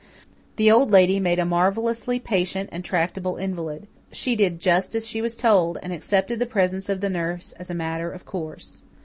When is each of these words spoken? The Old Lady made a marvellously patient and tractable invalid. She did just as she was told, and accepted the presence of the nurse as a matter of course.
The 0.55 0.71
Old 0.71 0.89
Lady 0.89 1.19
made 1.19 1.37
a 1.37 1.45
marvellously 1.45 2.17
patient 2.19 2.69
and 2.71 2.83
tractable 2.83 3.37
invalid. 3.37 3.85
She 4.11 4.35
did 4.35 4.57
just 4.57 4.95
as 4.95 5.05
she 5.05 5.21
was 5.21 5.37
told, 5.37 5.77
and 5.83 5.93
accepted 5.93 6.39
the 6.39 6.47
presence 6.47 6.89
of 6.89 7.01
the 7.01 7.07
nurse 7.11 7.51
as 7.59 7.69
a 7.69 7.75
matter 7.75 8.09
of 8.11 8.25
course. 8.25 8.81